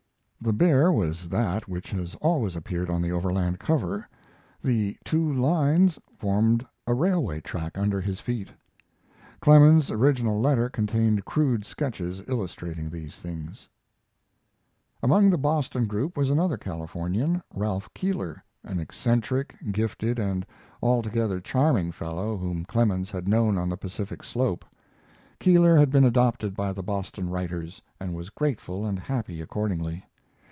[The 0.43 0.53
"bear" 0.53 0.91
was 0.91 1.29
that 1.29 1.67
which 1.67 1.91
has 1.91 2.15
always 2.15 2.55
appeared 2.55 2.89
on 2.89 2.99
the 3.03 3.11
Overland 3.11 3.59
cover; 3.59 4.09
the 4.59 4.97
"two 5.05 5.31
lines" 5.31 5.99
formed 6.17 6.65
a 6.87 6.95
railway 6.95 7.41
track 7.41 7.77
under 7.77 8.01
his 8.01 8.19
feet. 8.21 8.47
Clemens's 9.39 9.91
original 9.91 10.39
letter 10.41 10.67
contained 10.67 11.25
crude 11.25 11.63
sketches 11.63 12.23
illustrating 12.27 12.89
these 12.89 13.17
things.] 13.17 13.69
Among 15.03 15.29
the 15.29 15.37
Boston 15.37 15.85
group 15.85 16.17
was 16.17 16.31
another 16.31 16.57
Californian, 16.57 17.43
Ralph 17.53 17.93
Keeler, 17.93 18.43
an 18.63 18.79
eccentric, 18.79 19.55
gifted, 19.71 20.17
and 20.17 20.43
altogether 20.81 21.39
charming 21.39 21.91
fellow, 21.91 22.35
whom 22.35 22.65
Clemens 22.65 23.11
had 23.11 23.27
known 23.27 23.59
on 23.59 23.69
the 23.69 23.77
Pacific 23.77 24.23
slope. 24.23 24.65
Keeler 25.37 25.77
had 25.77 25.91
been 25.91 26.03
adopted 26.03 26.55
by 26.55 26.73
the 26.73 26.81
Boston 26.81 27.29
writers, 27.29 27.79
and 27.99 28.15
was 28.15 28.31
grateful 28.31 28.87
and 28.87 28.97
happy 28.97 29.39
accordingly. 29.39 30.03